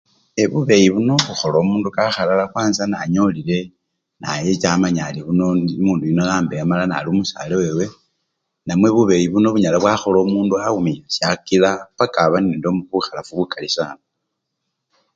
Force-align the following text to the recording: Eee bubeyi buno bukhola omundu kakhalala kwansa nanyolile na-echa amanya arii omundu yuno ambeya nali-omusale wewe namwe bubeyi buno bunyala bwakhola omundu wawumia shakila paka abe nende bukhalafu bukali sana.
Eee 0.37 0.49
bubeyi 0.51 0.87
buno 0.95 1.13
bukhola 1.25 1.57
omundu 1.63 1.87
kakhalala 1.95 2.45
kwansa 2.53 2.83
nanyolile 2.87 3.59
na-echa 4.21 4.67
amanya 4.75 5.01
arii 5.07 5.27
omundu 5.77 6.03
yuno 6.07 6.23
ambeya 6.37 6.63
nali-omusale 6.91 7.55
wewe 7.61 7.85
namwe 8.65 8.87
bubeyi 8.95 9.27
buno 9.31 9.47
bunyala 9.53 9.77
bwakhola 9.81 10.17
omundu 10.25 10.53
wawumia 10.59 11.03
shakila 11.15 11.69
paka 11.97 12.17
abe 12.25 12.37
nende 12.41 12.67
bukhalafu 12.91 13.31
bukali 13.37 13.69
sana. 13.77 14.01